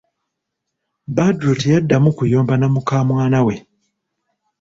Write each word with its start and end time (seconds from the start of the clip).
Badru 1.15 1.51
teyaddamu 1.61 2.09
kuyomba 2.17 2.53
na 2.57 2.67
mukamwana 2.73 3.39
we.! 3.47 3.55